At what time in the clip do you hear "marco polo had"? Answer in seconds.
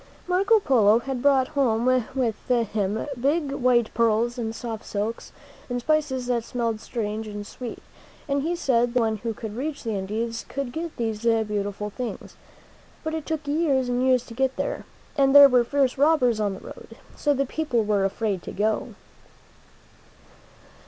0.25-1.21